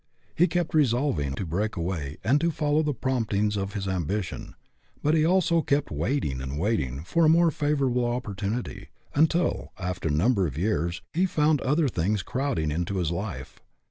He 0.33 0.47
kept 0.47 0.73
resolving 0.73 1.35
to 1.35 1.45
break 1.45 1.75
away 1.75 2.17
and 2.23 2.41
to 2.41 2.49
follow 2.49 2.81
the 2.81 2.91
promptings 2.91 3.55
of 3.55 3.73
his 3.73 3.87
ambition, 3.87 4.55
but 5.03 5.13
he 5.13 5.23
also 5.23 5.61
kept 5.61 5.91
waiting 5.91 6.41
and 6.41 6.57
waiting 6.57 7.03
for 7.03 7.25
a 7.25 7.29
more 7.29 7.51
favorable 7.51 8.05
opportunity, 8.05 8.89
un 9.13 9.27
til, 9.27 9.71
after 9.77 10.09
a 10.09 10.11
number 10.11 10.47
of 10.47 10.57
years, 10.57 11.03
he 11.13 11.27
found 11.27 11.61
other 11.61 11.87
things 11.87 12.23
crowding 12.23 12.71
into 12.71 12.97
his 12.97 13.11
life. 13.11 13.59